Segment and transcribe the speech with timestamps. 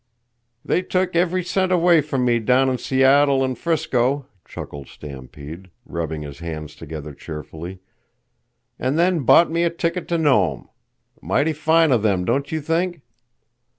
[0.65, 6.23] "They took every cent away from me down in Seattle an' Frisco," chuckled Stampede, rubbing
[6.23, 7.81] his hands together cheerfully,
[8.79, 10.69] "an' then bought me a ticket to Nome.
[11.21, 13.03] Mighty fine of them, don't you think?